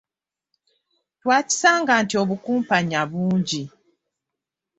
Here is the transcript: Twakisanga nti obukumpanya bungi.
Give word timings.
Twakisanga 1.21 1.93
nti 2.03 2.15
obukumpanya 2.21 3.01
bungi. 3.11 3.63